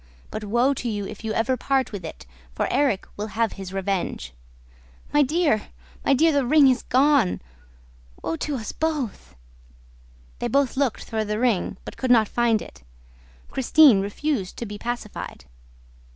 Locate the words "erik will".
2.73-3.27